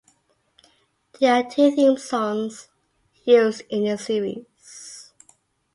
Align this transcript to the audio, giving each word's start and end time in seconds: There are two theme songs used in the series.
There 1.19 1.31
are 1.31 1.47
two 1.47 1.69
theme 1.75 1.95
songs 1.95 2.69
used 3.23 3.61
in 3.69 3.83
the 3.85 3.99
series. 3.99 5.11